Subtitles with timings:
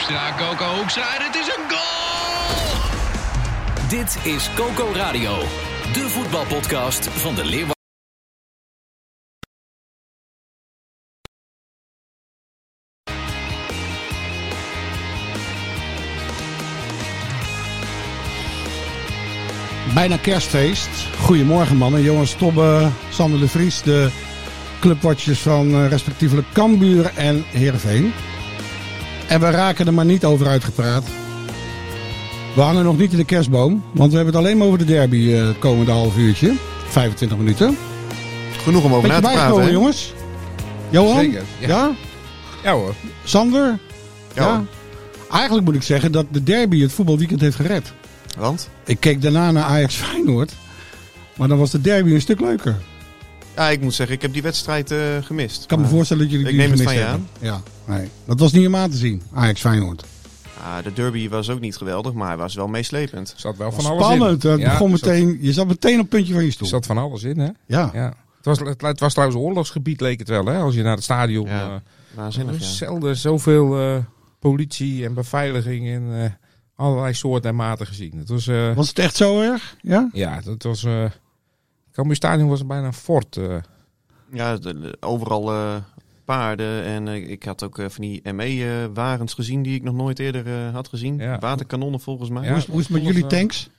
[0.00, 2.78] Hoekstra, Coco Hoekstra, het is een goal!
[3.88, 5.38] Dit is Coco Radio,
[5.92, 7.74] de voetbalpodcast van de Leeuwarden.
[19.94, 20.90] Bijna kerstfeest.
[21.18, 22.02] Goedemorgen mannen.
[22.02, 24.10] Jongens Tobbe, Sander de Vries, de
[24.80, 28.12] clubwatchers van uh, respectievelijk Cambuur en Heerenveen.
[29.30, 31.04] En we raken er maar niet over uitgepraat.
[32.54, 34.84] We hangen nog niet in de kerstboom, want we hebben het alleen maar over de
[34.84, 36.54] derby uh, het komende half uurtje.
[36.88, 37.76] 25 minuten.
[38.62, 39.70] Genoeg om over na te praten, hè?
[39.70, 40.12] jongens.
[40.88, 41.18] Johan?
[41.18, 41.68] Zeker, ja.
[41.68, 41.90] ja?
[42.62, 42.94] Ja hoor.
[43.24, 43.78] Sander?
[44.34, 44.54] Ja.
[44.54, 44.64] hoor.
[45.30, 47.92] Eigenlijk moet ik zeggen dat de derby het voetbalweekend heeft gered.
[48.38, 48.68] Want?
[48.84, 50.52] Ik keek daarna naar Ajax Feyenoord.
[51.36, 52.76] Maar dan was de derby een stuk leuker.
[53.60, 55.62] Ja, ik moet zeggen, ik heb die wedstrijd uh, gemist.
[55.62, 57.28] Ik kan me voorstellen dat jullie ik die neem het gemist van je hebben.
[57.40, 58.08] Ja, nee.
[58.24, 60.04] Dat was niet om aan te zien, Ajax Feyenoord.
[60.62, 63.34] Ah, de derby was ook niet geweldig, maar hij was wel meeslepend.
[63.36, 64.44] zat wel van alles Spannend.
[64.44, 64.50] in.
[64.50, 66.68] Het begon meteen, je zat meteen op het puntje van je stoel.
[66.68, 67.48] Zat van alles in, hè?
[67.66, 67.90] Ja.
[67.92, 68.14] ja.
[68.36, 70.58] Het, was, het, het was trouwens oorlogsgebied, leek het wel, hè?
[70.58, 71.46] Als je naar het stadion...
[71.46, 71.74] Ja, uh,
[72.14, 72.64] waanzinnig, ja.
[72.64, 73.96] Zelden zoveel uh,
[74.38, 76.24] politie en beveiliging en uh,
[76.76, 78.12] allerlei soorten en maten gezien.
[78.18, 79.76] Het was, uh, was het echt zo erg?
[79.82, 80.86] Ja, ja dat was...
[81.90, 83.38] Uh, Cambuur Stadion was bijna een fort.
[84.32, 85.82] Ja, de, de, overal
[86.24, 90.88] paarden en ik had ook van die ME-wagens gezien die ik nog nooit eerder had
[90.88, 91.18] gezien.
[91.18, 91.38] Ja.
[91.38, 92.42] Waterkanonnen volgens mij.
[92.42, 93.70] Ja, hoe, is, hoe is het met jullie tanks?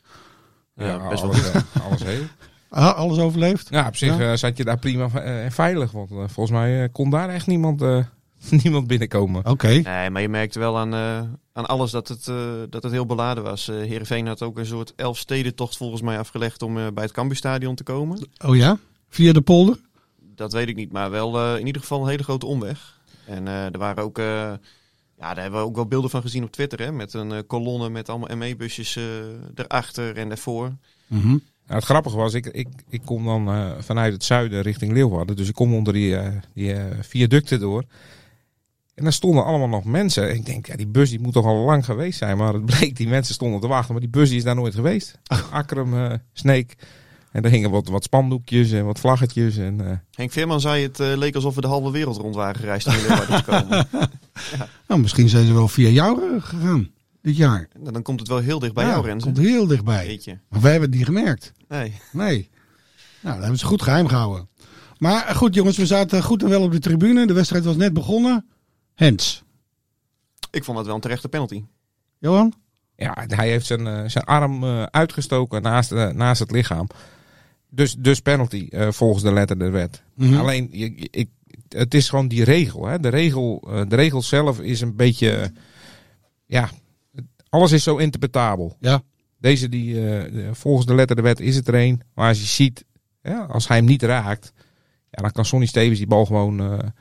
[0.76, 1.82] Ja, best wel alles, goed.
[1.84, 2.24] alles heel.
[2.72, 3.68] Ah, alles overleefd?
[3.70, 4.36] Ja, op zich ja?
[4.36, 5.92] zat je daar prima en veilig.
[5.92, 8.04] Want uh, volgens mij uh, kon daar echt niemand, uh,
[8.64, 9.40] niemand binnenkomen.
[9.40, 9.50] Oké.
[9.50, 9.80] Okay.
[9.80, 10.94] Nee, maar je merkte wel aan,
[11.54, 12.26] aan alles dat het,
[12.70, 13.70] dat het heel beladen was.
[13.70, 17.84] Uh, Heerenveen had ook een soort elfstedentocht volgens mij afgelegd om bij het Cambuurstadion te
[17.84, 18.28] komen.
[18.46, 18.78] Oh ja?
[19.10, 19.78] Via de polder?
[20.36, 23.00] Dat weet ik niet, maar wel in ieder geval een hele grote omweg.
[23.26, 24.20] En er waren ook...
[25.22, 26.80] Ja, daar hebben we ook wel beelden van gezien op Twitter.
[26.80, 26.92] Hè?
[26.92, 29.04] Met een uh, kolonne met allemaal ME-busjes uh,
[29.56, 30.76] erachter en daarvoor.
[31.08, 31.42] Mm -hmm.
[31.66, 35.36] nou, het grappige was, ik, ik, ik kom dan uh, vanuit het zuiden richting Leeuwarden.
[35.36, 36.18] Dus ik kom onder die,
[36.54, 37.84] die viaducten door.
[39.02, 40.30] En daar stonden allemaal nog mensen.
[40.30, 42.38] En ik denk, ja, die bus die moet toch al lang geweest zijn.
[42.38, 43.92] Maar het bleek, die mensen stonden te wachten.
[43.92, 45.20] Maar die bus die is daar nooit geweest.
[45.52, 46.76] Akkerum, Sneek.
[47.32, 49.58] En er hingen wat, wat spandoekjes en wat vlaggetjes.
[49.58, 49.92] En, uh...
[50.12, 52.94] Henk Veerman zei het uh, leek alsof we de halve wereld rond waren gereisd om
[52.94, 53.88] hier te komen.
[54.58, 54.68] ja.
[54.88, 56.90] Nou, misschien zijn ze wel via jou gegaan
[57.22, 57.68] dit jaar.
[57.80, 59.26] Nou, dan komt het wel heel dicht bij ja, jou, Renze.
[59.26, 60.08] komt heel dichtbij.
[60.08, 60.40] Jeetje.
[60.50, 61.54] Maar wij hebben het niet gemerkt.
[61.68, 61.94] Nee.
[62.12, 62.50] Nee.
[63.22, 64.50] Nou, dat hebben ze goed geheim gehouden.
[64.98, 67.28] Maar goed jongens, we zaten goed en wel op de tribune.
[67.28, 68.46] De wedstrijd was net begonnen.
[68.96, 69.44] Hens.
[70.52, 71.64] Ik vond dat wel een terechte penalty.
[72.18, 72.54] Johan?
[72.96, 76.88] Ja, hij heeft zijn, uh, zijn arm uh, uitgestoken naast, uh, naast het lichaam.
[77.70, 80.04] Dus, dus penalty uh, volgens de letter der wet.
[80.14, 80.28] Mhm.
[80.28, 80.42] Mm -hmm.
[80.42, 81.30] Alleen, ik, ik,
[81.70, 82.86] het is gewoon die regel.
[82.86, 83.00] Hè?
[83.00, 85.52] De, regel de regel zelf is een beetje...
[86.46, 86.70] Ja,
[87.50, 88.76] alles is zo interpretabel.
[88.80, 89.02] Ja.
[89.38, 92.02] Deze, die, uh, volgens de letter der wet is het er een.
[92.14, 92.86] Maar als je ziet,
[93.22, 94.54] ja, als hij hem niet raakt...
[95.10, 96.94] Ja, dan kan Sonny Stevens die bal gewoon...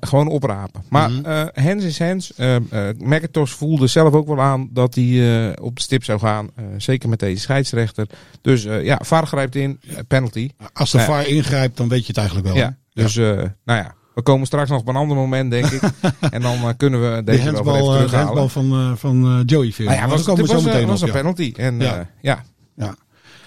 [0.00, 0.82] gewoon oprapen.
[0.88, 1.48] Maar mm -hmm.
[1.52, 2.32] Hens is Hens.
[2.36, 2.56] Uh,
[2.98, 6.50] McIntosh voelde zelf ook wel aan dat hij op de stip zou gaan.
[6.76, 8.06] Zeker met deze scheidsrechter.
[8.40, 9.80] Dus ja, VAR grijpt in.
[10.08, 10.50] penalty.
[10.72, 12.56] Als de VAR ingrijpt, dan weet je het eigenlijk wel.
[12.56, 13.94] Ja, dus nou ja.
[14.14, 15.82] We komen straks nog op een ander moment, denk ik.
[16.30, 18.10] en dan kunnen we deze de wel even terughalen.
[18.10, 19.86] De handbal van, van Joey Veer.
[19.86, 21.52] Nou ja, was, komen was, zo meteen was op, een penalty.
[21.56, 22.10] En, ja.
[22.20, 22.44] ja.
[22.76, 22.94] ja.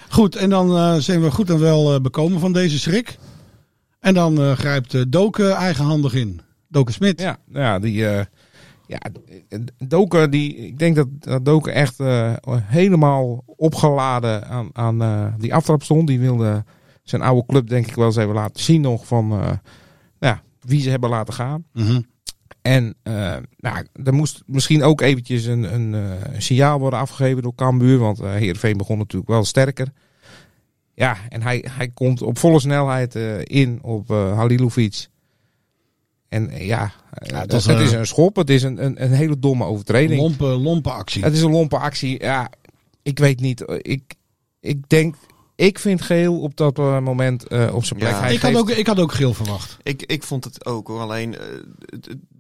[0.10, 3.18] Goed, en dan zijn we goed en wel bekomen van deze schrik.
[4.08, 6.40] En dan grijpt Doken eigenhandig in.
[6.68, 7.22] Doken Smit.
[7.22, 8.22] Ja, ja, die, uh,
[8.86, 9.00] ja,
[9.78, 15.54] Doken, die, ik denk dat, dat Doken echt uh, helemaal opgeladen aan, aan uh, die
[15.54, 16.08] aftrap stond.
[16.08, 16.64] Die wilde
[17.04, 19.60] zijn oude club denk ik wel eens even laten zien nog van
[20.20, 21.64] ja, wie ze hebben laten gaan.
[21.74, 22.06] -hmm.
[22.62, 22.96] En
[23.58, 27.98] nou, er moest misschien ook eventjes een, een, een signaal worden afgegeven door Cambuur.
[27.98, 29.88] Want Heerenveen begon natuurlijk wel sterker.
[31.00, 35.08] Ja, en hij, hij komt op volle snelheid in op Halilovic.
[36.28, 36.92] En ja,
[37.26, 38.36] Ja, het, dat is, het eh, is een schop.
[38.36, 40.22] Het is een, een, een hele domme overtreding.
[40.22, 41.24] Lompe, lompe actie.
[41.24, 42.20] Het is een lompe actie.
[42.24, 42.50] Ja,
[43.02, 43.64] ik weet niet.
[43.82, 44.14] Ik,
[44.60, 45.16] ik denk
[45.56, 48.12] ik vind geel op dat eh, moment eh, op zijn plek.
[48.12, 49.78] Ja, Hij Ik had, geeft- ook, ik had ook geel verwacht.
[49.84, 51.00] Ik, ik vond het ook hoor.
[51.00, 51.46] Alleen eh,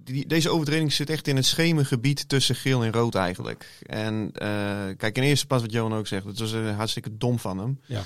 [0.04, 3.80] die, deze overtreding zit echt in het schemengebied tussen geel en rood eigenlijk.
[3.86, 4.50] En eh,
[4.98, 7.80] kijk, in eerste plaats wat Johan ook zegt, het was eh, hartstikke dom van hem.
[7.86, 8.02] Ja.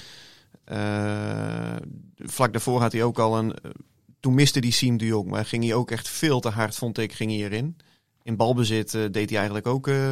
[0.71, 1.75] Eh,
[2.17, 3.53] vlak daarvoor had hij ook al een.
[3.53, 3.71] eh,
[4.19, 6.97] toen miste die Siem de Jong, maar ging hij ook echt veel te hard, vond
[6.97, 7.77] ik, ging hij erin.
[8.23, 10.09] In balbezit eh, deed hij eigenlijk ook eh,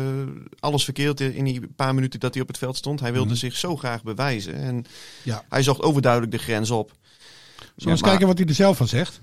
[0.60, 3.00] alles verkeerd in die paar minuten dat hij op het veld stond.
[3.00, 3.38] Hij wilde Mhm.
[3.38, 4.54] zich zo graag bewijzen.
[4.54, 4.86] En
[5.24, 5.44] Ja.
[5.50, 6.92] hij zocht overduidelijk de grens op.
[6.92, 9.20] Zullen we eens maar- kijken wat hij er zelf van zegt?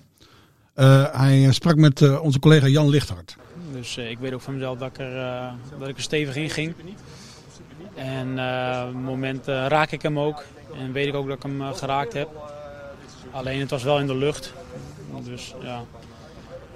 [0.74, 3.36] Eh, hij sprak met eh, onze collega Jan Lichthart.
[3.72, 6.36] Dus eh, ik weet ook van mezelf dat ik er, eh, dat ik er stevig
[6.36, 6.74] in ging.
[7.96, 10.44] En eh, op het moment eh, raak ik hem ook.
[10.78, 12.28] En weet ik ook dat ik hem eh, geraakt heb.
[13.30, 14.52] Alleen het was wel in de lucht.
[15.24, 15.84] Dus ja.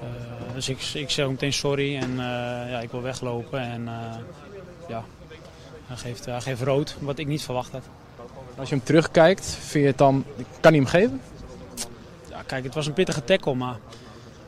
[0.00, 3.61] Eh, dus ik, ik zeg meteen sorry en eh, ja, ik wil weglopen.
[3.61, 4.17] En eh,
[4.88, 5.05] ja,
[5.87, 7.82] hij geeft, hij geeft rood, wat ik niet verwacht had.
[8.56, 10.25] Als je hem terugkijkt, vind je het dan,
[10.61, 11.20] kan hij hem geven?
[12.31, 13.76] Ja, kijk, het was een pittige tackle, maar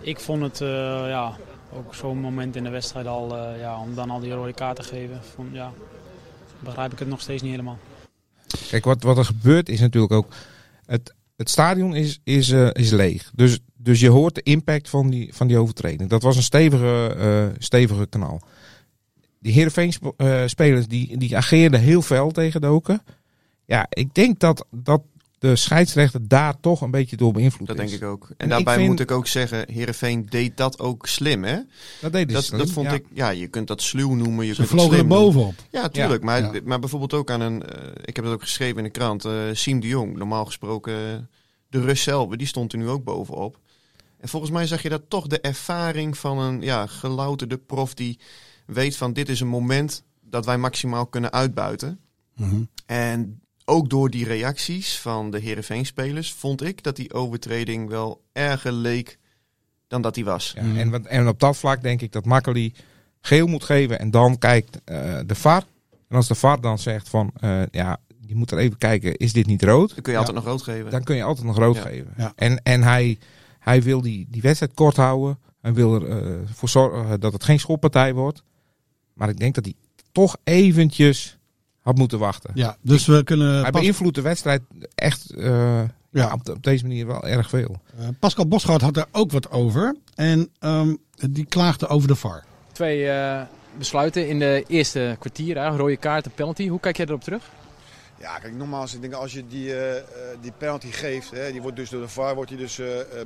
[0.00, 0.68] ik vond het eh,
[1.08, 1.32] ja,
[1.76, 4.84] ook zo'n moment in de wedstrijd al, eh, ja, om dan al die rode kaarten
[4.84, 5.20] te geven.
[5.34, 5.72] Vond, ja,
[6.64, 7.78] begrijp ik het nog steeds niet helemaal.
[8.68, 10.34] Kijk, wat, wat er gebeurt is natuurlijk ook.
[10.86, 13.30] Het, het stadion is, is, eh, is leeg.
[13.34, 16.10] Dus, dus je hoort de impact van die, van die overtreding.
[16.10, 18.40] Dat was een stevige, eh, stevige kanaal.
[19.38, 23.02] Die Heerenveen-spelers die, die ageerden heel fel tegen Doken.
[23.64, 25.02] Ja, ik denk dat, dat
[25.42, 27.90] de scheidsrechter daar toch een beetje door beïnvloed Dat is.
[27.90, 28.24] denk ik ook.
[28.28, 31.58] En, En daarbij ik vind- moet ik ook zeggen, Heerenveen deed dat ook slim, hè?
[32.00, 32.92] Dat deed Dat, slim, dat vond ja.
[32.92, 35.54] ik, ja, je kunt dat sluw noemen, je Ze kunt vlogen er bovenop.
[35.70, 36.22] Ja, tuurlijk.
[36.22, 36.60] Maar, Ja.
[36.64, 39.32] maar bijvoorbeeld ook aan een, eh, ik heb dat ook geschreven in de krant, eh
[39.52, 41.18] Siem de Jong, normaal gesproken eh,
[41.68, 43.58] de Rus zelf, die stond er nu ook bovenop.
[44.18, 48.18] En volgens mij zag je dat toch de ervaring van een ja, gelouterde prof die
[48.66, 51.98] weet van dit is een moment dat wij maximaal kunnen uitbuiten.
[52.36, 52.62] Mhm.
[52.86, 53.40] En
[53.72, 59.18] ook door die reacties van de Heerenveen-spelers vond ik dat die overtreding wel erger leek
[59.88, 60.52] dan dat die was.
[60.56, 62.72] Ja, en, wat- en op dat vlak denk ik dat Makkeli
[63.20, 63.98] geel moet geven.
[63.98, 65.62] En dan kijkt eh, de VAR.
[66.08, 69.32] En als de VAR dan zegt van, eh, ja, je moet er even kijken, is
[69.32, 69.88] dit niet rood?
[69.94, 70.90] Dan kun je altijd nog rood geven.
[70.90, 71.82] Dan kun je altijd nog rood Ja.
[71.82, 72.14] geven.
[72.16, 72.32] Ja.
[72.36, 73.18] En, en hij,
[73.58, 75.38] hij wil die, die wedstrijd kort houden.
[75.60, 78.42] Hij wil ervoor voor zorgen dat het geen schoppartij wordt.
[79.14, 79.74] Maar ik denk dat hij
[80.12, 81.38] toch eventjes
[81.82, 82.50] had moeten wachten.
[82.54, 83.60] Ja, dus we kunnen...
[83.62, 84.62] hij Pas- beïnvloedt de wedstrijd
[84.94, 86.32] echt eh, ja.
[86.32, 87.80] op, de- op deze manier wel erg veel.
[87.98, 89.96] eh, Pascal Bosgaard had er ook wat over.
[90.14, 90.94] En ehm,
[91.30, 92.44] die klaagde over de VAR.
[92.72, 93.42] Twee eh,
[93.78, 96.68] besluiten in de eerste kwartier, hè, rode kaart en penalty.
[96.68, 97.42] Hoe kijk jij erop terug?
[98.20, 99.74] Ja, kijk, nogmaals, ik denk als je die,
[100.40, 102.80] die penalty geeft, hè, die wordt dus door de VAR wordt die dus,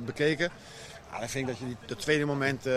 [0.05, 0.49] bekeken.
[1.11, 2.73] Ja, dan vind ik dat je die, dat tweede moment eh,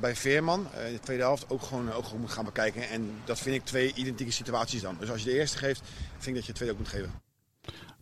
[0.00, 2.88] bij Veerman, in de tweede helft, ook gewoon, ook gewoon moet gaan bekijken.
[2.88, 4.96] En dat vind ik twee identieke situaties dan.
[4.98, 5.82] Dus als je de eerste geeft,
[6.12, 7.21] vind ik dat je de tweede ook moet geven.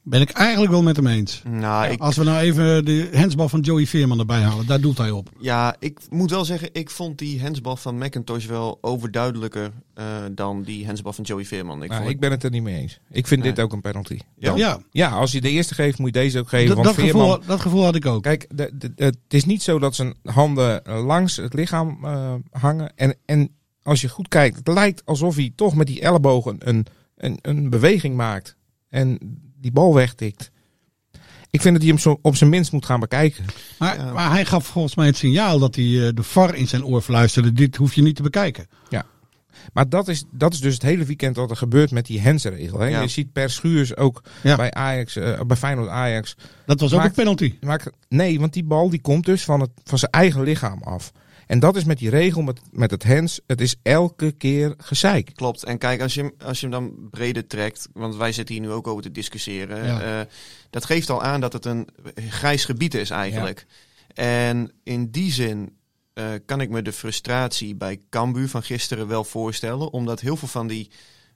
[0.02, 1.42] Ben ik eigenlijk wel met hem eens.
[1.48, 4.98] Nou, ik, Als we nou even de hensbal van Joey Veerman erbij halen, daar doelt
[4.98, 5.28] hij op.
[5.38, 10.62] Ja, ik moet wel zeggen, ik vond die hensbal van McIntosh wel overduidelijker eh, dan
[10.62, 11.82] die hensbal van Joey Veerman.
[11.82, 13.00] Ik Nou, vond ik ben het er niet mee eens.
[13.10, 13.52] Ik vind Nee.
[13.52, 14.18] dit ook een penalty.
[14.36, 14.54] Ja?
[14.56, 16.66] Ja, Ja, als je de eerste geeft, moet je deze ook geven.
[16.66, 18.22] dat, want dat, Veerman, gevoel, dat gevoel had ik ook.
[18.22, 22.34] Kijk, de, de- de- het is niet zo dat zijn handen langs het lichaam eh,
[22.50, 22.92] hangen.
[22.96, 23.50] En, en
[23.82, 26.86] als je goed kijkt, het lijkt alsof hij toch met die ellebogen een,
[27.16, 28.56] een, een beweging maakt.
[28.88, 29.18] En
[29.60, 30.50] die bal wegtikt.
[31.50, 33.44] Ik vind dat hij hem zo op zijn minst moet gaan bekijken.
[33.78, 34.12] Maar, Ja.
[34.12, 37.00] maar hij gaf volgens mij het signaal dat hij eh, de VAR in zijn oor
[37.02, 37.52] fluisterde.
[37.52, 38.66] Dit hoef je niet te bekijken.
[39.72, 42.78] Maar dat is, dat is dus het hele weekend wat er gebeurt met die hensregel.
[42.78, 42.86] Hè?
[42.86, 43.00] Ja.
[43.00, 44.56] Je ziet per schuurs ook Ja.
[44.56, 46.34] bij Ajax, eh, bij Feyenoord Ajax.
[46.66, 47.54] Dat was ook Maakt- een penalty.
[48.08, 51.12] Nee, want die bal die komt dus van, het, van zijn eigen lichaam af.
[51.50, 53.40] En dat is met die regel, met, met het hens.
[53.46, 55.30] Het is elke keer gezeik.
[55.34, 55.64] Klopt.
[55.64, 58.64] En kijk, als je, hem, als je hem dan breder trekt, want wij zitten hier
[58.64, 59.84] nu ook over te discussiëren.
[59.84, 60.20] Ja.
[60.20, 60.26] eh,
[60.70, 63.66] dat geeft al aan dat het een grijs gebied is eigenlijk.
[64.14, 65.76] En in die zin
[66.12, 69.92] eh, kan ik me de frustratie bij Cambuur van gisteren wel voorstellen.
[69.92, 70.90] Omdat heel veel van die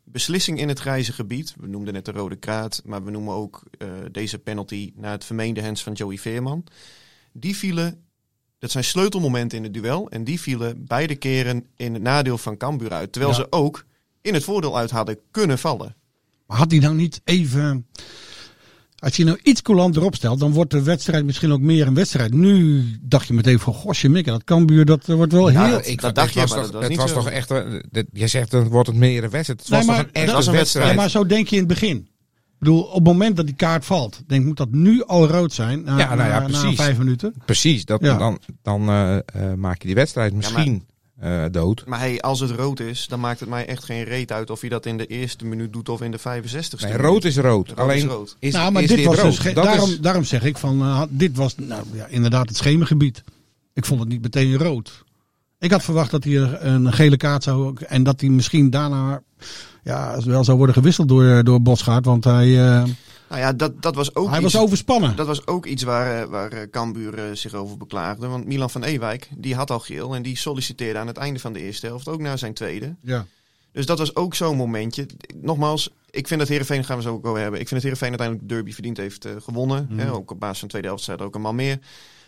[0.04, 3.62] beslissingen in het grijze gebied, we noemden net de rode kaart, maar we noemen ook
[3.78, 6.64] eh, deze penalty naar het vermeende hens van Joey Veerman.
[7.32, 8.03] Die vielen,
[8.58, 12.56] dat zijn sleutelmomenten in het duel, en die vielen beide keren in het nadeel van
[12.56, 13.12] Cambuur uit.
[13.12, 13.40] Terwijl Ja.
[13.40, 13.84] ze ook
[14.22, 15.94] in het voordeel uit hadden kunnen vallen.
[16.46, 17.86] Maar had hij nou niet even...
[18.98, 21.94] Als je nou iets coulant erop stelt, dan wordt de wedstrijd misschien ook meer een
[21.94, 22.32] wedstrijd.
[22.34, 25.72] Nu dacht je meteen van, gosje mikke, dat Cambuur, dat eh, wordt wel Ja, heel...
[25.82, 27.14] dat- dat dacht het je, was maar toch, dat was het was zo.
[27.16, 27.48] toch echt.
[28.12, 29.60] Je zegt dan wordt het meer een wedstrijd.
[29.60, 30.88] Het Nee, was maar toch een echte dat was een wedstrijd.
[30.88, 32.08] Ja, maar zo denk je in het begin.
[32.54, 35.52] Ik bedoel, op het moment dat die kaart valt, denk moet dat nu al rood
[35.52, 35.82] zijn.
[35.84, 37.34] Na, Ja, nou ja, na- vijf minuten.
[37.44, 38.16] Precies, dat, Ja.
[38.18, 39.22] dan, dan eh, eh,
[39.56, 40.84] maak je die wedstrijd misschien
[41.20, 41.82] eh, dood.
[41.86, 44.60] Maar hey, als het rood is, dan maakt het mij echt geen reet uit of
[44.62, 47.06] je dat in de eerste minuut doet of in de 65ste Nee, minuut.
[47.06, 47.68] rood is rood.
[47.68, 48.36] Rood Alleen is rood.
[48.38, 49.24] is, nou, maar is dit, dit was rood?
[49.26, 52.56] dus ge- Dat daarom, is- daarom zeg ik van, dit was nou, ja, inderdaad het
[52.56, 53.22] schemergebied.
[53.72, 55.04] Ik vond het niet meteen rood.
[55.58, 59.22] Ik had verwacht dat hij een gele kaart zou en dat hij misschien daarna
[59.84, 62.82] ja, wel zou worden gewisseld door, door Bosgaard, want hij, eh,
[63.28, 65.16] Nou ja, dat, dat was ook hij iets, was overspannen.
[65.16, 68.26] Dat was ook iets waar, eh, waar eh, Cambuur eh, zich over beklaagde.
[68.26, 71.52] Want Milan van Ewijk, die had al geel en die solliciteerde aan het einde van
[71.52, 72.94] de eerste helft ook naar zijn tweede.
[73.02, 73.26] Ja.
[73.74, 75.06] Dus dat was ook zo'n momentje.
[75.34, 77.60] Nogmaals, ik vind dat Heerenveen, gaan we zo ook wel hebben.
[77.60, 79.86] Ik vind dat Heerenveen uiteindelijk de derby verdiend heeft eh, gewonnen.
[79.90, 79.98] Mhm.
[79.98, 81.78] Hè, ook op basis van de tweede helft staat ook een man meer.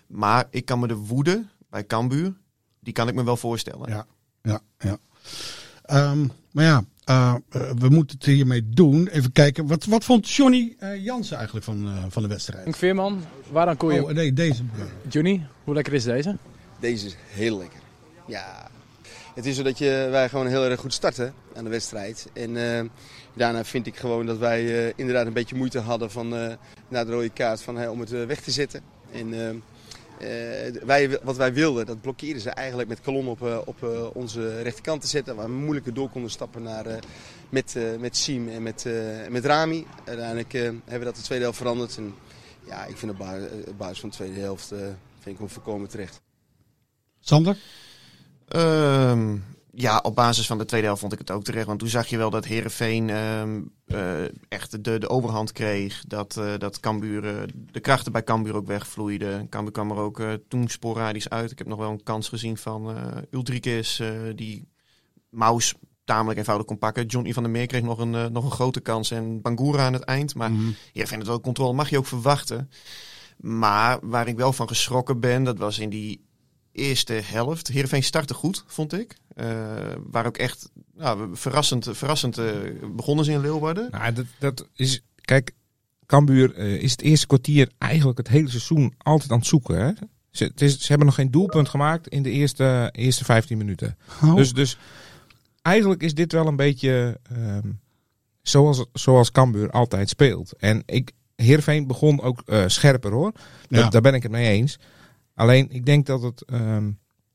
[0.06, 2.34] Maar ik kan me de woede bij Cambuur,
[2.80, 3.88] die kan ik me wel voorstellen.
[3.88, 4.06] Ja,
[4.42, 4.98] ja, ja.
[5.86, 9.08] Ehm, maar ja, eh, eh, we moeten het hiermee doen.
[9.08, 12.76] Even kijken, wat, wat vond Johnny eh, Jansen eigenlijk van, eh, van de wedstrijd?
[12.76, 14.04] Veerman, waaraan kon je...
[14.04, 14.62] Oh, nee, deze.
[15.08, 16.36] Johnny, hoe lekker is deze?
[16.80, 17.80] Deze is heel lekker.
[18.26, 18.70] Ja,
[19.36, 22.28] het is zo dat je, wij gewoon heel erg goed starten aan de wedstrijd.
[22.32, 22.84] En eh,
[23.34, 26.52] daarna vind ik gewoon dat wij eh, inderdaad een beetje moeite hadden van, eh,
[26.88, 28.80] na de rode kaart van, om het weg te zetten.
[29.12, 29.62] En
[30.84, 34.62] wij, wat wij wilden, dat blokkeerden ze eigenlijk met kolom op, eh, op eh, onze
[34.62, 35.36] rechterkant te zetten.
[35.36, 36.96] Waar we moeilijker door konden stappen naar, eh,
[37.48, 39.86] met, eh, met Siem en met, eh, met Rami.
[40.04, 41.96] Uiteindelijk eh, hebben we dat de tweede helft veranderd.
[41.96, 42.14] En
[42.66, 43.28] ja, ik vind eh,
[43.68, 44.78] op basis van de tweede helft eh,
[45.18, 46.20] vind ik hem voorkomen terecht.
[47.20, 47.56] Sander?
[48.48, 49.36] Ehm,
[49.78, 51.66] ja, op basis van de tweede helft vond ik het ook terecht.
[51.66, 53.10] Want toen zag je wel dat Herenveen
[54.48, 56.04] echt de, de overhand kreeg.
[56.06, 57.42] Dat, eh dat Cambuur, eh,
[57.72, 59.48] de krachten bij Cambuur ook wegvloeiden.
[59.48, 61.50] Cambuur kwam er ook eh, toen sporadisch uit.
[61.50, 64.68] Ik heb nog wel een kans gezien van eh Ulrikes, eh, die
[65.28, 67.06] Maus tamelijk eenvoudig kon pakken.
[67.06, 69.10] Johnny van der Meer kreeg nog een, eh, nog een grote kans.
[69.10, 70.34] En Bangura aan het eind.
[70.34, 70.70] Maar Mhm.
[70.92, 72.70] Heerenveen had wel controle, mag je ook verwachten.
[73.36, 76.25] Maar waar ik wel van geschrokken ben, dat was in die
[76.76, 77.68] eerste helft.
[77.68, 79.16] Heerenveen startte goed, vond ik.
[79.34, 79.44] Eh
[80.10, 82.46] waar ook echt nou, verrassend, verrassend eh,
[82.96, 83.88] begonnen ze in Leeuwarden.
[83.90, 85.52] Nou, dat, dat is, kijk,
[86.06, 89.80] Cambuur eh, is het eerste kwartier eigenlijk het hele seizoen altijd aan het zoeken.
[89.80, 89.92] Hè?
[90.30, 93.96] Ze, het is, ze hebben nog geen doelpunt gemaakt in de eerste, eerste 15 minuten.
[94.22, 94.34] Oh.
[94.36, 94.78] Dus, dus
[95.62, 97.70] eigenlijk is dit wel een beetje ehm,
[98.42, 100.52] zoals, zoals Cambuur altijd speelt.
[100.52, 103.32] En ik, Heerenveen begon ook eh, scherper hoor.
[103.68, 103.92] Dat-.
[103.92, 104.78] Daar ben ik het mee eens.
[105.36, 106.90] Alleen ik denk dat het, ehm,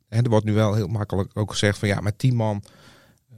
[0.10, 2.64] hè, er wordt nu wel heel makkelijk ook gezegd van ja, met 10 man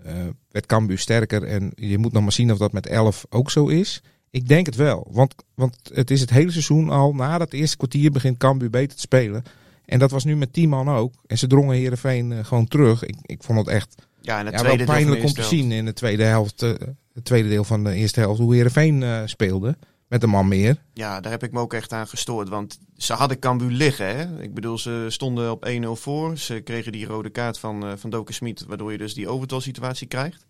[0.03, 0.13] eh,
[0.51, 1.43] werd Cambuur sterker.
[1.43, 4.01] En je moet nog maar zien of dat met 11 ook zo is.
[4.29, 5.08] Ik denk het wel.
[5.12, 7.13] Want, want het is het hele seizoen al.
[7.13, 9.43] Na dat eerste kwartier begint Cambuur beter te spelen.
[9.86, 11.13] En dat was nu met 10 man ook.
[11.27, 13.03] En ze drongen Heerenveen eh, gewoon terug.
[13.03, 15.72] Ik, ik vond het echt Ja, en het ja, tweede wel pijnlijk om te zien
[15.72, 16.62] in de tweede helft.
[16.62, 16.70] eh,
[17.13, 18.39] het tweede deel van de eerste helft.
[18.39, 19.77] Hoe Heerenveen eh speelde.
[20.13, 20.77] Met een man meer.
[20.93, 22.50] Ja, daar heb ik me ook echt aan gestoord.
[22.50, 24.15] Want ze hadden Cambuur liggen.
[24.15, 24.41] Hè?
[24.41, 26.38] Ik bedoel, ze stonden op 1-0 voor.
[26.38, 28.65] Ze kregen die rode kaart van, eh van Doken Smit.
[28.67, 30.46] Waardoor je dus die overtalsituatie krijgt.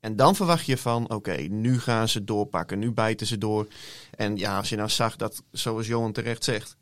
[0.00, 2.78] En dan verwacht je van, oké, nu gaan ze doorpakken.
[2.78, 3.66] Nu bijten ze door.
[4.10, 6.76] En ja, als je nou zag dat, zoals Johan terecht zegt...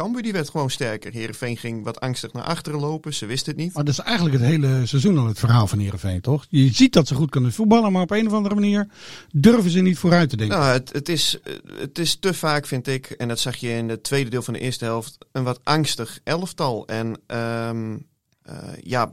[0.00, 1.12] Cambuur die werd gewoon sterker.
[1.12, 3.14] Heerenveen ging wat angstig naar achteren lopen.
[3.14, 3.74] Ze wisten het niet.
[3.74, 6.46] Maar dat is eigenlijk het hele seizoen al het verhaal van Heerenveen, toch?
[6.48, 8.88] Je ziet dat ze goed kunnen voetballen, maar op een of andere manier
[9.32, 10.58] durven ze niet vooruit te denken.
[10.58, 11.38] Nou, het, het, is,
[11.78, 14.54] het is te vaak, vind ik, en dat zag je in het tweede deel van
[14.54, 16.86] de eerste helft, een wat angstig elftal.
[16.86, 17.96] En ehm,
[18.42, 19.12] eh, ja,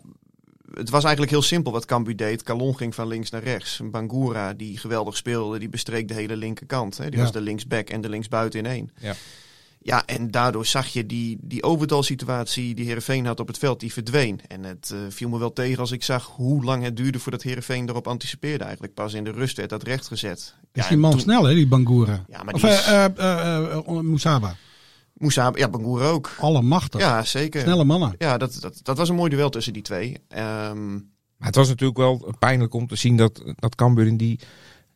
[0.73, 2.43] het was eigenlijk heel simpel wat Cambuur deed.
[2.43, 3.81] Calon ging van links naar rechts.
[3.91, 6.97] Bangura, die geweldig speelde, die bestreek de hele linkerkant.
[6.97, 7.05] Hè.
[7.09, 7.23] Die Ja.
[7.23, 8.91] was de linksback en de linksbuiten in één.
[8.99, 9.15] Ja.
[9.87, 13.93] Ja, en daardoor zag je die, die overtalsituatie die Heerenveen had op het veld, die
[13.93, 14.39] verdween.
[14.47, 17.41] En het eh, viel me wel tegen als ik zag hoe lang het duurde voordat
[17.41, 18.93] Heerenveen erop anticipeerde eigenlijk.
[18.93, 20.37] Pas in de rust werd dat rechtgezet.
[20.37, 20.53] is
[20.83, 22.25] Ja, die man toen- snel, hè, die Bangura?
[22.29, 23.05] Ja, maar of die is- eh,
[23.75, 24.55] eh, Moesaba.
[25.13, 26.31] Moussa, ja, Bangura ook.
[26.39, 26.99] Allemachtig.
[27.01, 27.61] Ja, zeker.
[27.61, 28.15] Snelle mannen.
[28.17, 30.17] Ja, dat, dat, dat was een mooi duel tussen die twee.
[30.27, 30.91] Ehm,
[31.37, 34.39] Maar het was natuurlijk wel pijnlijk om te zien dat, dat Cambuur in die,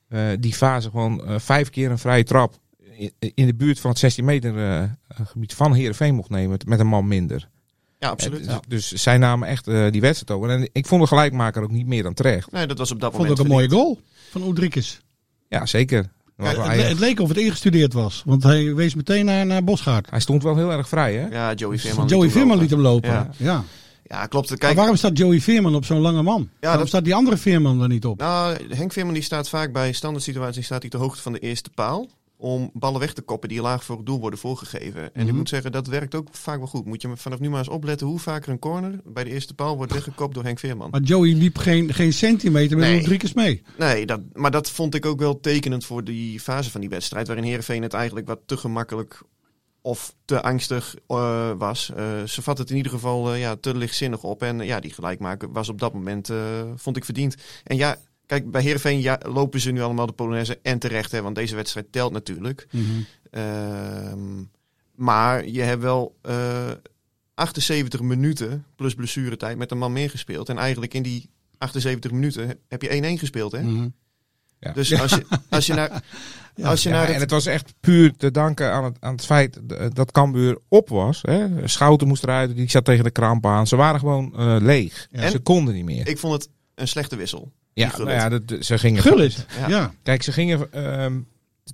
[0.07, 2.59] eh, die fase gewoon eh, vijf keer een vrije trap
[3.19, 4.83] in, de buurt van het 16 meter eh,
[5.25, 7.49] gebied van Heerenveen mocht nemen met, een man minder.
[7.99, 8.47] ja, absoluut.
[8.47, 10.49] Eh, dus, dus zij namen echt eh, die wedstrijd over.
[10.49, 12.51] En ik vond de gelijkmaker ook niet meer dan terecht.
[12.51, 15.01] Nee, dat was op dat Ik vond moment ook een mooie goal van Oedrikes.
[15.47, 16.09] Ja, zeker.
[16.37, 20.09] Ja, het, leek of het ingestudeerd was, want hij wees meteen naar, naar Bosgaard.
[20.09, 21.27] Hij stond wel heel erg vrij, hè?
[21.27, 22.07] Ja, Joey Veerman.
[22.07, 22.61] Joey liet hem Veerman lopen.
[22.61, 23.09] liet hem lopen.
[23.09, 23.53] Ja.
[23.53, 23.63] Ja.
[24.03, 24.49] Ja, klopt.
[24.49, 26.49] Maar Kijk, waarom staat Joey Veerman op zo'n lange man?
[26.59, 28.19] waarom dat- staat die andere Veerman er niet op?
[28.19, 31.39] nou, Henk Veerman die staat vaak bij standaard situaties staat hij ter hoogte van de
[31.39, 32.09] eerste paal.
[32.41, 35.01] Om ballen weg te koppen die laag voor het doel worden voorgegeven.
[35.13, 35.35] En ik Mhm.
[35.35, 36.85] moet zeggen, dat werkt ook vaak wel goed.
[36.85, 39.75] Moet je vanaf nu maar eens opletten hoe vaker een corner bij de eerste paal
[39.77, 40.89] wordt weggekopt door Henk Veerman.
[40.89, 42.99] Maar Joey liep geen, geen centimeter met Nee.
[42.99, 43.61] Oedrikes mee.
[43.77, 47.27] Nee, dat, maar dat vond ik ook wel tekenend voor die fase van die wedstrijd.
[47.27, 49.21] Waarin Heerenveen het eigenlijk wat te gemakkelijk
[49.81, 51.91] of te angstig eh, was.
[51.95, 54.43] Eh, ze vat het in ieder geval eh, ja, te lichtzinnig op.
[54.43, 56.29] En ja, die gelijkmaker was op dat moment,
[56.75, 57.35] vond ik, verdiend.
[57.63, 57.97] En ja,
[58.31, 60.59] kijk, bij Heerenveen ja, lopen ze nu allemaal de Polonaise.
[60.61, 62.67] En terecht, hè, want deze wedstrijd telt natuurlijk.
[62.71, 62.83] Mhm.
[63.31, 64.43] Ehm,
[64.95, 66.71] maar je hebt wel eh,
[67.33, 70.49] 78 minuten plus blessuretijd met een man meer gespeeld.
[70.49, 73.51] En eigenlijk in die 78 minuten heb je 1-1 gespeeld.
[73.51, 73.61] Hè?
[73.61, 73.87] Mhm.
[74.59, 74.71] Ja.
[74.71, 76.03] Dus als je, als je naar...
[76.63, 79.25] Als je Ja, naar en het was echt puur te danken aan het, aan het
[79.25, 79.59] feit
[79.93, 81.21] dat Cambuur op was.
[81.21, 81.67] Hè.
[81.67, 83.67] Schouten moest eruit, die zat tegen de kramp aan.
[83.67, 85.07] Ze waren gewoon eh, leeg.
[85.11, 85.29] Ja.
[85.29, 86.07] Ze konden niet meer.
[86.07, 87.51] Ik vond het een slechte wissel.
[87.73, 89.01] Ja, nou ja dat, ze gingen...
[89.01, 89.67] Gullit, Ja.
[89.69, 89.93] ja.
[90.03, 90.71] Kijk, ze gingen...
[90.73, 91.19] ehm,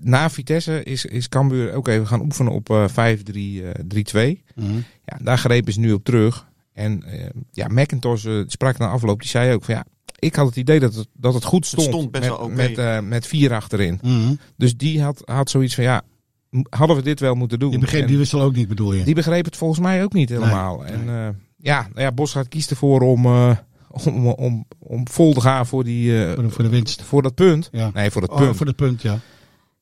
[0.02, 4.42] na Vitesse is, is Cambuur ook even gaan oefenen op eh 5-3-2.
[4.56, 4.76] Mhm.
[5.06, 6.46] Ja, daar grepen ze nu op terug.
[6.74, 9.86] En eh, ja, McIntosh eh, sprak na afloop, die zei ook van ja,
[10.20, 11.88] ik had het idee dat het, dat het goed stond.
[11.88, 12.54] stond best met, wel oké.
[12.56, 14.00] met, eh, met vier achterin.
[14.04, 14.34] Mhm.
[14.58, 16.02] Dus die had, had zoiets van ja,
[16.50, 17.70] m- hadden we dit wel moeten doen?
[17.70, 19.04] Die begreep En die wissel ook niet, bedoel je?
[19.04, 20.78] die begreep het volgens mij ook niet helemaal.
[20.82, 21.28] Nee, en eh,
[21.58, 23.58] ja, nou ja, Bosgaard kiest ervoor om, eh,
[24.06, 27.02] om, om, om vol te gaan voor, die, eh, voor, de, voor de winst.
[27.02, 27.70] voor dat punt.
[27.72, 27.92] Ja.
[27.94, 28.56] Nee, voor dat Oh, punt.
[28.58, 29.20] voor dat punt, ja.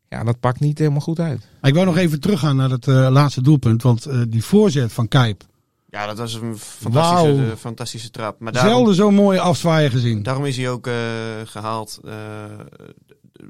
[0.10, 1.48] Ja, dat pakt niet helemaal goed uit.
[1.62, 3.81] Ik wou nog even teruggaan naar het eh, laatste doelpunt.
[3.84, 5.43] Want eh, die voorzet van Kijp.
[5.89, 8.39] Ja, dat was een fantastische, fantastische trap.
[8.39, 10.24] Maar daarom, Zelden zo'n mooie afzwaaien gezien.
[10.24, 10.93] daarom is hij ook eh,
[11.45, 12.00] gehaald.
[12.03, 12.13] eh,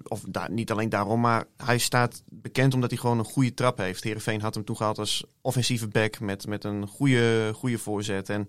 [0.03, 3.77] of daar, niet alleen daarom, maar hij staat bekend omdat hij gewoon een goede trap
[3.77, 4.03] heeft.
[4.03, 8.29] Heerenveen had hem toegehaald als offensieve back met, met een goede, goede voorzet.
[8.29, 8.47] En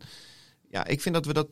[0.71, 1.49] ja, ik vind dat we dat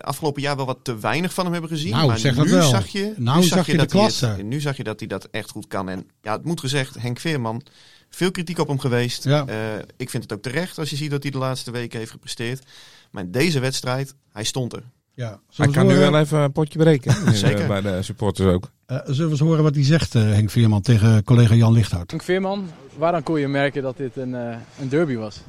[0.00, 1.92] afgelopen jaar wel wat te weinig van hem hebben gezien.
[1.92, 2.68] Nou, maar zeg nu wel.
[2.68, 4.42] Zag je, Nou nu zag je de dat hij het- klasse.
[4.42, 5.88] nu zag je dat hij dat echt goed kan.
[5.88, 7.62] En ja, het moet gezegd, Henk Veerman,
[8.10, 9.24] veel kritiek op hem geweest.
[9.24, 9.46] Ja.
[9.46, 9.56] Eh,
[9.96, 12.62] ik vind het ook terecht als je ziet dat hij de laatste weken heeft gepresteerd.
[13.10, 14.82] Maar in deze wedstrijd, hij stond er.
[15.14, 15.40] Ja.
[15.54, 17.14] Hij kan nu wel even een potje breken.
[17.26, 17.66] eh, Zeker.
[17.66, 18.70] Bij de supporters ook.
[18.86, 22.10] eh, zullen we eens horen wat hij zegt, eh, Henk Veerman, tegen collega Jan Lichthout.
[22.10, 25.40] Henk Veerman, waaraan kon je merken dat dit een, eh, een derby was?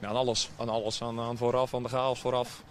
[0.00, 0.50] Ja, aan alles.
[0.56, 1.02] Aan alles.
[1.02, 2.62] Aan, aan vooraf, aan de chaos vooraf.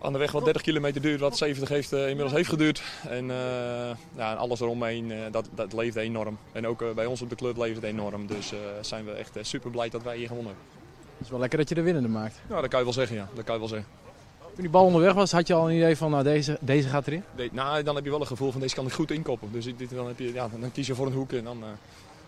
[0.00, 2.82] Aan de weg wat 30 kilometer duurt, wat 70 heeft, eh, inmiddels heeft geduurd.
[3.08, 3.36] En, eh,
[4.16, 6.38] ja, en alles eromheen, eh, dat, dat leefde enorm.
[6.52, 8.26] En ook bij ons op de club leeft het enorm.
[8.26, 10.72] Dus eh, zijn we echt super blij dat wij hier gewonnen hebben.
[11.16, 12.40] Het is wel lekker dat je de winnende maakt.
[12.48, 13.28] Ja, dat kan je wel zeggen, ja.
[13.34, 13.88] Dat kan je wel zeggen.
[14.54, 17.06] Toen die bal onderweg was, had je al een idee van nou, deze, deze gaat
[17.06, 17.22] erin?
[17.36, 19.48] De- nou, dan heb je wel een gevoel van deze kan ik goed inkoppen.
[19.52, 21.68] Dus dit, dan, heb je, ja, dan kies je voor een hoek en dan, eh,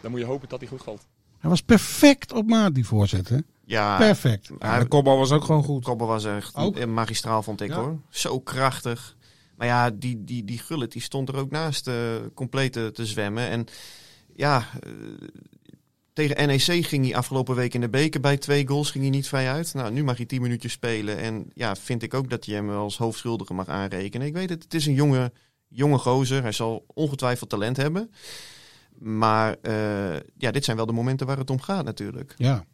[0.00, 1.06] dan moet je hopen dat hij goed valt.
[1.38, 3.30] Hij was perfect op maat, die voorzet.
[3.68, 4.50] Ja, Perfect.
[4.58, 5.84] Ja, de kopbal was ook gewoon goed.
[5.84, 6.76] Koppel was echt Ook?
[6.76, 7.74] eh, magistraal, vond ik Ja.
[7.76, 7.98] hoor.
[8.10, 9.16] Zo krachtig.
[9.56, 11.94] Maar ja, die, die, die Gullit die stond er ook naast eh
[12.34, 13.48] compleet te, te zwemmen.
[13.48, 13.66] En
[14.34, 14.90] ja, eh,
[16.12, 19.28] tegen NEC ging hij afgelopen week in de beker bij twee goals ging hij niet
[19.28, 19.74] vrij uit.
[19.74, 21.18] Nou, nu mag hij tien minuutjes spelen.
[21.18, 24.26] En ja, vind ik ook dat je hem wel als hoofdschuldige mag aanrekenen.
[24.26, 25.32] Ik weet het, het is een jonge,
[25.68, 26.42] jonge gozer.
[26.42, 28.10] Hij zal ongetwijfeld talent hebben.
[28.98, 32.34] Maar eh, ja, dit zijn wel de momenten waar het om gaat natuurlijk.
[32.36, 32.64] Ja.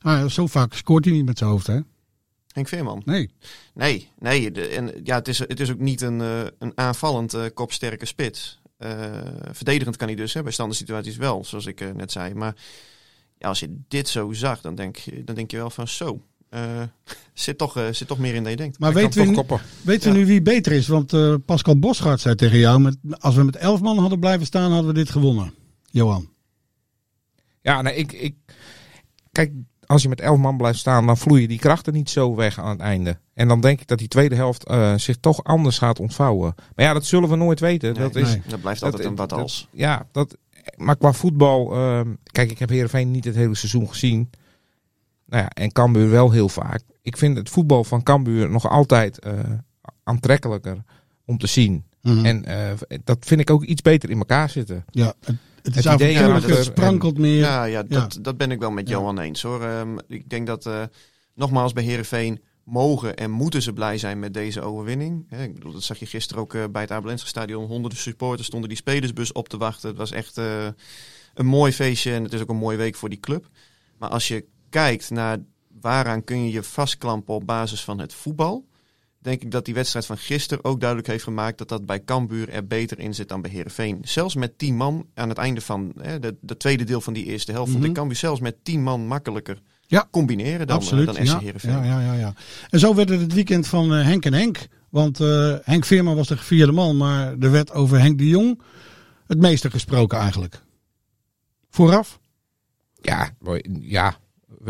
[0.00, 1.78] Ah, zo vaak scoort hij niet met zijn hoofd, hè?
[2.52, 3.02] Henk Veerman.
[3.04, 3.30] Nee.
[3.74, 4.50] Nee, nee.
[4.52, 8.06] De, en ja, het, is, het is ook niet een, eh, een aanvallend eh, kopsterke
[8.06, 8.60] spits.
[8.76, 8.90] Eh,
[9.52, 12.34] verdedigend kan hij dus, hè, bij standaard situaties wel, zoals ik net zei.
[12.34, 12.54] Maar
[13.38, 16.22] ja, als je dit zo zag, dan denk, je- dan denk je wel van zo.
[16.48, 16.82] eh,
[17.34, 18.78] zit, toch, eh, zit toch meer in dan je denkt.
[18.78, 19.60] Maar weten we, koppen.
[19.82, 20.86] weten we nu wie beter is?
[20.88, 24.46] Want eh, Pascal Bosgaard zei tegen jou, met, als we met elf man hadden blijven
[24.46, 25.54] staan, hadden we dit gewonnen.
[25.90, 26.28] Johan.
[27.62, 28.34] Ja, nee, ik, ik.
[29.32, 29.52] Kijk,
[29.88, 32.68] als je met elf man blijft staan, dan vloeien die krachten niet zo weg aan
[32.70, 33.18] het einde.
[33.34, 36.54] En dan denk ik dat die tweede helft eh, zich toch anders gaat ontvouwen.
[36.74, 37.92] Maar ja, dat zullen we nooit weten.
[37.92, 38.42] Nee, dat is, nee.
[38.46, 39.68] Dat blijft dat- altijd een wat dat- als.
[39.72, 40.36] Ja, dat,
[40.76, 41.72] maar qua voetbal.
[41.74, 44.30] ehm, kijk, ik heb Heerenveen niet het hele seizoen gezien.
[45.26, 46.82] Nou ja, en Cambuur wel heel vaak.
[47.02, 49.32] Ik vind het voetbal van Cambuur nog altijd eh,
[50.04, 50.82] aantrekkelijker
[51.24, 51.84] om te zien.
[52.02, 52.24] Mhm.
[52.24, 52.72] En eh,
[53.04, 54.84] dat vind ik ook iets beter in elkaar zitten.
[54.90, 55.14] ja,
[55.74, 57.38] het, het is Het idee erachter het sprankelt meer.
[57.38, 58.20] Ja, ja, dat, Ja.
[58.22, 58.94] dat ben ik wel met Ja.
[58.94, 59.62] Johan eens hoor.
[59.62, 60.82] Ehm, ik denk dat, eh,
[61.34, 65.26] nogmaals, bij Herenveen mogen en moeten ze blij zijn met deze overwinning.
[65.28, 67.66] Hè, ik bedoel, dat zag je gisteren ook eh, bij het Abelense stadion.
[67.66, 69.88] Honderden supporters stonden die spelersbus op te wachten.
[69.88, 70.66] Het was echt eh,
[71.34, 73.48] een mooi feestje en het is ook een mooie week voor die club.
[73.98, 75.38] Maar als je kijkt naar
[75.80, 78.67] waaraan kun je je vastklampen op basis van het voetbal...
[79.28, 81.58] denk ik dat die wedstrijd van gisteren ook duidelijk heeft gemaakt...
[81.58, 83.98] dat dat bij Cambuur er beter in zit dan bij Herenveen.
[84.02, 87.24] Zelfs met 10 man aan het einde van hè, de, de tweede deel van die
[87.24, 87.70] eerste helft...
[87.70, 87.90] vond Mhm.
[87.90, 90.08] ik Cambuur zelfs met 10 man makkelijker Ja.
[90.10, 91.08] combineren dan, Absoluut.
[91.08, 91.70] eh, dan SC ja, Heerenveen.
[91.70, 92.34] ja, ja, ja, ja.
[92.70, 94.66] En zo werd het het weekend van eh, Henk en Henk.
[94.90, 98.60] Want eh, Henk Veerman was de gevierde man, maar er werd over Henk de Jong
[99.26, 100.62] het meeste gesproken eigenlijk.
[101.70, 102.20] Vooraf?
[103.00, 103.60] Ja, mooi.
[103.80, 104.16] ja.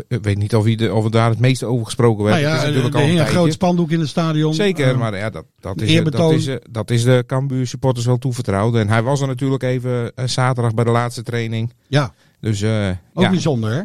[0.08, 2.36] Ik weet niet of, hij de, of daar het meeste over gesproken werd.
[2.36, 4.54] Nou ja, Het is natuurlijk er al een hing een groot spandoek in het stadion.
[4.54, 6.34] Zeker, Eh, maar ja, dat, dat, is, dat, eerbetoon.
[6.34, 8.74] is, dat is de Cambuur supporters wel toevertrouwd.
[8.74, 11.72] En hij was er natuurlijk even eh, zaterdag bij de laatste training.
[11.88, 13.82] Ja, Dus eh, ook ja, bijzonder hè?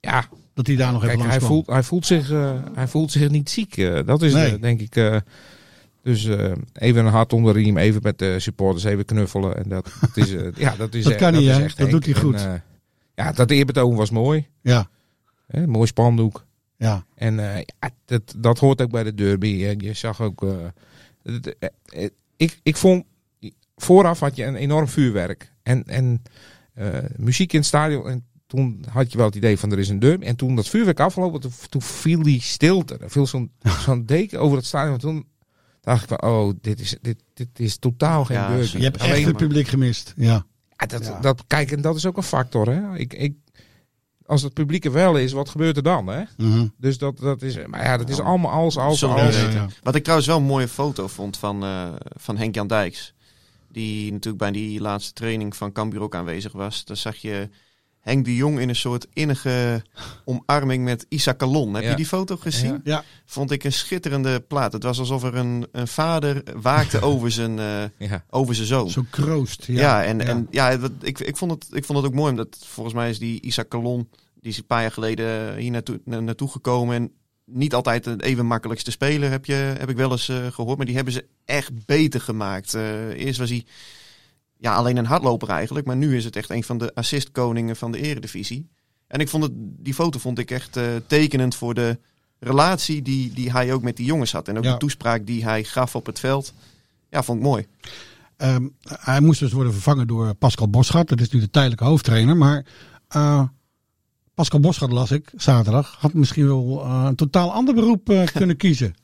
[0.00, 0.24] Ja.
[0.54, 3.12] Dat hij daar nog Kijk, even hij langs voelt, hij, voelt zich, eh, hij voelt
[3.12, 3.76] zich niet ziek.
[3.76, 4.52] eh, dat is Nee.
[4.54, 4.96] eh, denk ik.
[4.96, 5.16] eh,
[6.02, 9.56] dus eh, even een hart onder de riem, even met de supporters, even knuffelen.
[9.56, 11.62] En dat, dat is, eh, ja, dat is Dat eh, kan hij, is hè?
[11.62, 11.90] echt Dat Henk.
[11.90, 12.34] doet hij goed.
[12.40, 12.60] En, eh,
[13.16, 14.46] ja, dat eerbetoon was mooi.
[14.62, 14.88] Ja.
[15.46, 16.46] Hè, mooi spandoek.
[16.76, 17.04] Ja.
[17.14, 19.64] En eh, ja, dat, dat hoort ook bij de derby.
[19.66, 20.42] En je zag ook.
[20.42, 20.56] eh,
[21.22, 21.56] het-
[21.88, 23.04] eh, ik, ik vond.
[23.76, 25.52] Vooraf had je een enorm vuurwerk.
[25.62, 26.22] En, en
[26.74, 28.08] eh, muziek in het stadion.
[28.08, 30.24] En toen had je wel het idee van er is een derby.
[30.26, 32.96] En toen dat vuurwerk afgelopen, toen, toen viel die stilte.
[32.96, 34.98] Er viel zo'n zo'n deken over het stadion.
[34.98, 35.26] Toen
[35.80, 38.76] dacht ik van, oh, dit is, dit, dit is totaal geen Ja, derby.
[38.76, 40.12] je hebt echt het publiek gemist.
[40.16, 40.46] Ja.
[40.76, 42.68] Ja, dat, Dat, kijk, en dat is ook een factor.
[42.68, 42.96] Hè?
[42.96, 43.34] Ik, ik,
[44.26, 46.06] als het publiek er wel is, wat gebeurt er dan?
[46.06, 46.22] Hè?
[46.36, 46.66] Mhm.
[46.76, 49.00] Dus dat, dat is, maar ja, dat is allemaal als, als.
[49.82, 53.14] Wat ik trouwens wel een mooie foto vond van, eh, van Henk-Jan Dijks.
[53.68, 56.84] Die natuurlijk bij die laatste training van Cambuur ook aanwezig was.
[56.84, 57.48] Daar zag je
[58.06, 59.82] Henk de Jong in een soort innige
[60.24, 61.74] omarming met Isa Kalon.
[61.74, 61.90] Heb Ja.
[61.90, 62.70] je die foto gezien?
[62.72, 62.80] Ja.
[62.84, 63.04] Ja.
[63.24, 64.72] Vond ik een schitterende plaat.
[64.72, 67.58] Het was alsof er een, een vader waakte over zijn,
[67.98, 68.90] eh, over zijn zoon.
[68.90, 69.64] Zo kroost.
[69.66, 70.24] Ja, Ja, en, Ja.
[70.24, 72.30] en ja, dat, ik, ik, vond het, ik vond het ook mooi.
[72.30, 74.08] Omdat volgens mij is die Isa Kalon,
[74.40, 76.96] die is een paar jaar geleden hier naartoe, na- naartoe gekomen.
[76.96, 77.10] En
[77.44, 80.76] niet altijd de even makkelijkste speler, heb, je, heb ik wel eens eh, gehoord.
[80.76, 82.74] Maar die hebben ze echt beter gemaakt.
[82.74, 83.64] Eh, eerst was hij
[84.58, 85.86] ja, alleen een hardloper eigenlijk.
[85.86, 88.68] Maar nu is het echt een van de assistkoningen van de eredivisie.
[89.06, 91.98] En ik vond het, die foto vond ik echt eh, tekenend voor de
[92.38, 94.48] relatie die, die hij ook met die jongens had.
[94.48, 94.72] En ook Ja.
[94.72, 96.52] de toespraak die hij gaf op het veld.
[97.10, 97.66] Ja, vond ik mooi.
[98.36, 101.08] Ehm, hij moest dus worden vervangen door Pascal Boschart.
[101.08, 102.36] Dat is nu de tijdelijke hoofdtrainer.
[102.36, 102.66] Maar
[103.08, 103.42] eh,
[104.34, 108.94] Pascal Boschart, las ik zaterdag, had misschien wel eh, een totaal ander beroep kunnen kiezen.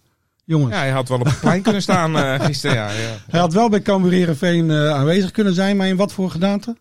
[0.44, 0.74] Jongens.
[0.74, 2.76] Ja, hij had wel op het plein kunnen staan eh, gisteren.
[2.76, 3.16] Ja, ja.
[3.30, 6.76] Hij had wel bij Cambuur Heerenveen eh aanwezig kunnen zijn, maar in wat voor gedaante?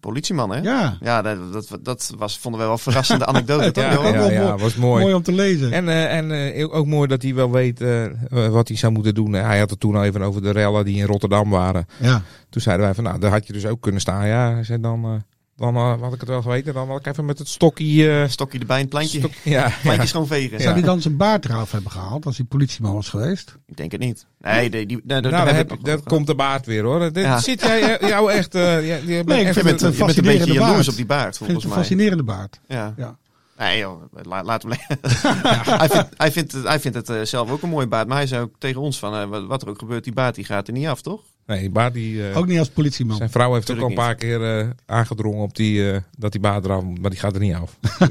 [0.00, 0.60] Politieman, hè?
[0.60, 0.96] Ja.
[1.00, 3.70] Ja, dat, dat, dat was, vonden we wel een verrassende anekdote.
[3.70, 5.02] toch, Ja, ja, ja, was mooi.
[5.02, 5.72] Mooi om te lezen.
[5.72, 9.14] En, eh, en eh, ook mooi dat hij wel weet eh, wat hij zou moeten
[9.14, 9.32] doen.
[9.32, 11.86] Hij had het toen al even over de rellen die in Rotterdam waren.
[11.96, 12.22] Ja.
[12.50, 14.26] Toen zeiden wij van, nou, daar had je dus ook kunnen staan.
[14.26, 15.10] Ja, hij zei dan, eh,
[15.58, 16.74] dan eh, had ik het wel geweten.
[16.74, 18.20] Dan had ik even met het stokje...
[18.22, 20.06] eh, Stokje erbij, een plantje, Stok- ja, plantje ja.
[20.08, 20.60] schoonvegen.
[20.60, 23.56] Zou hij dan zijn baard eraf hebben gehaald als hij politieman was geweest?
[23.66, 24.26] Ik denk het niet.
[24.40, 27.12] Nee, die, die, daar- Nou, daar heb ik komt de baard weer hoor.
[27.12, 27.38] Dit Ja.
[27.38, 28.54] Zit jij eh, jou echt...
[28.54, 30.88] eh, ja, je bent Nee, ik vind het een een fascinerende beetje jaloers baard.
[30.88, 31.78] op die baard, Ik vind volgens het mij.
[31.82, 32.60] een fascinerende baard.
[32.68, 32.94] Ja.
[32.96, 33.16] Ja.
[33.58, 34.72] Nee joh, la- laat hem
[35.78, 38.08] hij, vindt, hij, vindt het, hij vindt het zelf ook een mooie baard.
[38.08, 40.44] Maar hij zei ook tegen ons van, wat, wat er ook gebeurt, die baard die
[40.44, 41.20] gaat er niet af, toch?
[41.48, 42.28] Nee, die baard die...
[42.28, 43.16] eh, Ook niet als politieman.
[43.16, 46.40] Zijn vrouw heeft ook al een paar keer eh, aangedrongen op die, eh, dat die
[46.44, 47.78] eraf moet, maar die gaat er niet af.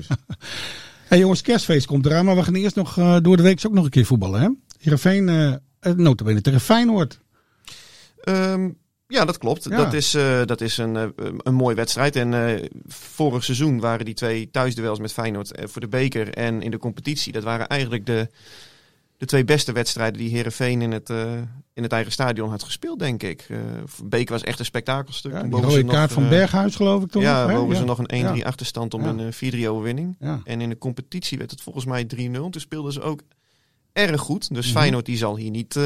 [1.08, 3.74] Hey jongens, kerstfeest komt eraan, maar we gaan eerst nog eh, door de week ook
[3.74, 4.42] nog een keer voetballen.
[4.42, 4.50] Hè?
[4.80, 7.20] Heerenveen, eh notabene tegen Feyenoord.
[8.24, 8.70] Ehm,
[9.08, 9.64] ja, dat klopt.
[9.70, 9.78] Ja.
[9.78, 11.06] Dat is, eh, dat is een, eh,
[11.38, 12.16] een mooie wedstrijd.
[12.16, 16.72] En eh, vorig seizoen waren die twee thuisduels met Feyenoord voor de beker en in
[16.72, 17.32] de competitie.
[17.32, 18.28] Dat waren eigenlijk de,
[19.18, 21.34] de twee beste wedstrijden die Herenveen in het, eh,
[21.74, 23.46] in het eigen stadion had gespeeld, denk ik.
[23.50, 23.58] Eh
[24.04, 25.32] beker was echt een spektakelstuk.
[25.32, 27.22] Ja, die rode kaart nog, van eh, Berghuis geloof ik toch?
[27.22, 28.46] Ja, nog, boven ze nog een 1-3 Ja.
[28.46, 30.18] achterstand om een eh, 4-3 overwinning.
[30.44, 32.50] En in de competitie werd het volgens mij 3-0.
[32.50, 33.22] Toen speelden ze ook
[33.94, 34.54] erg goed.
[34.54, 34.78] Dus Mhm.
[34.78, 35.80] Feyenoord die zal hier niet...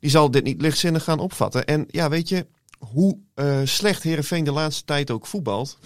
[0.00, 1.64] die zal dit niet lichtzinnig gaan opvatten.
[1.66, 2.46] En ja, weet je,
[2.78, 5.78] hoe eh, slecht Herenveen de laatste tijd ook voetbalt.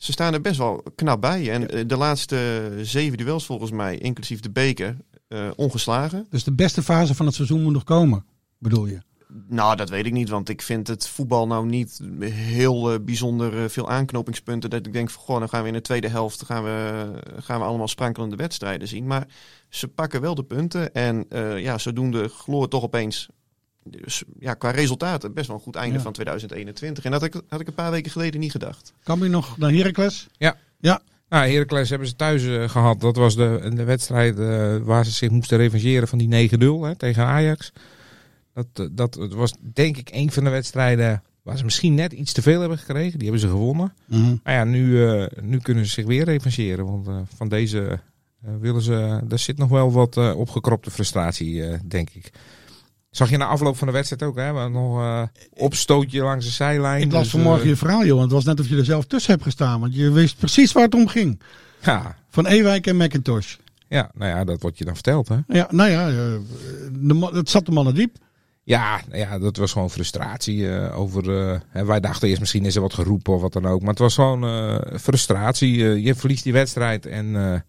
[0.00, 1.50] Ze staan er best wel knap bij.
[1.50, 4.96] En eh, de laatste zeven duels volgens mij, inclusief de beker,
[5.28, 6.26] eh, ongeslagen.
[6.30, 8.24] Dus de beste fase van het seizoen moet nog komen,
[8.58, 9.00] bedoel je?
[9.48, 13.62] Nou, dat weet ik niet, want ik vind het voetbal nou niet heel eh, bijzonder
[13.62, 14.70] eh, veel aanknopingspunten.
[14.70, 17.60] Dat ik denk, van, goh, dan gaan we in de tweede helft gaan we, gaan
[17.60, 19.06] we allemaal sprankelende wedstrijden zien.
[19.06, 19.26] Maar
[19.68, 23.28] ze pakken wel de punten en eh, ja, zodoende gloort toch opeens
[23.90, 26.02] dus, ja, qua resultaten best wel een goed einde Ja.
[26.02, 27.04] van 2021.
[27.04, 28.92] En dat had ik, had ik een paar weken geleden niet gedacht.
[29.02, 30.26] Kan je nog naar Heracles?
[30.32, 30.56] Ja.
[30.78, 31.00] Ja.
[31.28, 33.00] Nou, Heracles hebben ze thuis eh, gehad.
[33.00, 36.96] Dat was de, de wedstrijd eh, waar ze zich moesten revancheren van die 9-0 hè,
[36.96, 37.72] tegen Ajax.
[38.54, 42.12] Dat, eh, dat het was denk ik een van de wedstrijden waar ze misschien net
[42.12, 43.18] iets te veel hebben gekregen.
[43.18, 43.94] Die hebben ze gewonnen.
[44.06, 44.36] Mhm.
[44.42, 46.84] Maar ja, nu, eh, nu kunnen ze zich weer revancheren.
[46.84, 48.00] Want van deze
[48.44, 49.20] eh, willen ze...
[49.30, 52.30] Er zit nog wel wat eh, opgekropte frustratie, eh, denk ik.
[53.10, 54.68] Zag je na afloop van de wedstrijd ook, hè?
[54.68, 55.22] Nog eh
[55.54, 57.02] opstootje langs de zijlijn.
[57.02, 58.20] Ik las Dus, vanmorgen eh, je verhaal, joh.
[58.20, 59.80] Het was net of je er zelf tussen hebt gestaan.
[59.80, 61.40] Want je wist precies waar het om ging.
[61.82, 62.16] Ja.
[62.28, 63.56] Van Ewijk en McIntosh.
[63.88, 65.36] Ja, nou ja, dat wordt je dan verteld, hè?
[65.48, 66.14] Ja, nou ja, eh,
[66.92, 68.16] de, het zat de mannen diep.
[68.62, 71.24] Ja, nou ja, dat was gewoon frustratie over.
[71.72, 73.80] wij dachten eerst misschien is er wat geroepen of wat dan ook.
[73.80, 74.44] Maar het was gewoon
[75.00, 76.02] frustratie.
[76.02, 77.64] Je verliest die wedstrijd en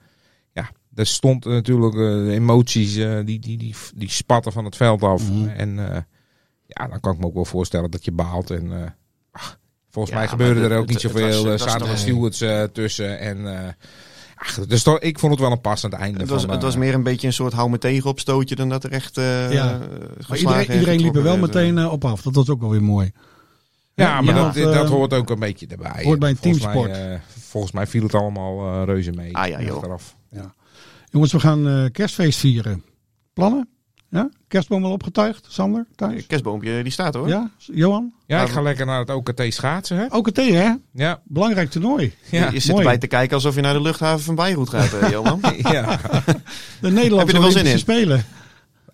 [0.92, 4.66] eh, ja, er stond natuurlijk eh, de emoties eh, die, die, die, die spatten van
[4.66, 5.30] het veld af.
[5.32, 5.48] Mhm.
[5.48, 6.02] En eh,
[6.66, 8.50] ja, dan kan ik me ook wel voorstellen dat je baalt.
[8.50, 8.90] En eh,
[9.32, 11.46] ach, Volgens Ja, mij gebeurde er ook niet het- zoveel.
[11.48, 13.20] Er zaten nog- wat stewards eh, tussen.
[13.20, 13.70] En, eh,
[14.36, 16.20] ach, dus toch, ik vond het wel een passend einde.
[16.20, 18.56] Het was, van, het was eh, meer een beetje een soort hou me tegen opstootje
[18.56, 19.74] dan dat er echt eh Ja.
[19.74, 19.80] eh,
[20.28, 22.22] Maar iedereen, en iedereen liep er wel meteen eh, op af.
[22.22, 23.12] Dat was ook wel weer mooi.
[23.94, 26.04] Ja, maar dat, dat eh, hoort ook een beetje erbij.
[26.04, 26.92] hoort bij een Volgens teamsport.
[26.92, 29.36] Mij, eh, volgens mij viel het allemaal eh, reuze mee.
[29.38, 29.74] Ah ja, joh.
[29.76, 30.16] achteraf.
[31.12, 32.84] Jongens, we gaan eh, kerstfeest vieren.
[33.34, 33.68] Plannen?
[34.10, 34.30] Ja?
[34.48, 35.46] Kerstboom al opgetuigd?
[35.50, 35.86] Sander?
[35.96, 36.28] Thuis?
[36.28, 37.28] Kerstboompje, die staat hoor.
[37.28, 37.50] Ja?
[37.58, 38.14] Johan?
[38.26, 39.98] Ja, ik ga lekker naar het OKT schaatsen.
[39.98, 40.32] Hè?
[40.32, 40.74] Thee, hè?
[40.94, 41.22] Ja.
[41.24, 42.14] Belangrijk toernooi.
[42.30, 42.46] Ja.
[42.46, 42.84] je, je zit mooi.
[42.84, 45.40] erbij te kijken alsof je naar de luchthaven van Beirut gaat, eh, Johan.
[45.58, 46.00] ja.
[46.82, 47.78] De Nederlandse Heb je er wel zin Olympische in?
[47.78, 48.24] Spelen.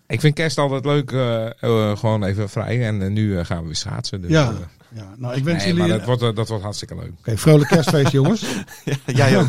[0.06, 1.12] Ik vind kerst altijd leuk.
[1.12, 2.86] eh, eh, gewoon even vrij.
[2.86, 4.20] En nu gaan we weer schaatsen.
[4.20, 4.52] Dus, Ja.
[4.94, 5.14] ja.
[5.16, 5.88] Nou, ik wens nee, jullie...
[5.88, 7.12] maar dat wordt, dat wordt hartstikke leuk.
[7.18, 8.44] Oké, vrolijk kerstfeest, jongens.
[9.06, 9.48] Jij ook.